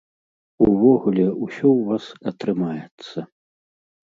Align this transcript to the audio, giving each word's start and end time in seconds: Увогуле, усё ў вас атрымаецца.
Увогуле, 0.67 1.25
усё 1.45 1.67
ў 1.73 1.81
вас 1.91 2.05
атрымаецца. 2.33 3.17